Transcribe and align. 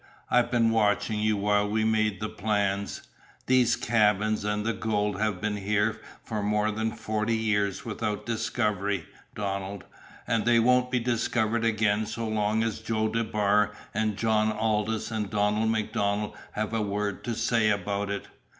"I've 0.31 0.49
been 0.49 0.71
watching 0.71 1.19
you 1.19 1.37
while 1.37 1.69
we 1.69 1.83
made 1.83 2.19
the 2.21 2.27
plans. 2.27 3.03
These 3.45 3.75
cabins 3.75 4.43
and 4.43 4.65
the 4.65 4.73
gold 4.73 5.19
have 5.21 5.39
been 5.39 5.57
here 5.57 6.01
for 6.23 6.41
more 6.41 6.71
than 6.71 6.89
forty 6.91 7.37
years 7.37 7.85
without 7.85 8.25
discovery, 8.25 9.05
Donald 9.35 9.83
and 10.25 10.43
they 10.43 10.57
won't 10.59 10.89
be 10.89 10.99
discovered 10.99 11.63
again 11.63 12.07
so 12.07 12.27
long 12.27 12.63
as 12.63 12.79
Joe 12.79 13.09
DeBar 13.09 13.73
and 13.93 14.17
John 14.17 14.51
Aldous 14.51 15.11
and 15.11 15.29
Donald 15.29 15.69
MacDonald 15.69 16.35
have 16.53 16.73
a 16.73 16.81
word 16.81 17.23
to 17.25 17.35
say 17.35 17.69
about 17.69 18.09
it. 18.09 18.27